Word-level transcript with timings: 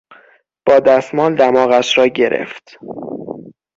با 0.65 0.79
دستمال 0.79 1.35
دماغش 1.35 1.97
را 1.97 2.07
گرفت. 2.07 2.77